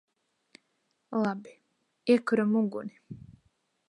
Labi. 1.23 1.53
Iekuram 2.11 2.51
uguni! 2.61 2.95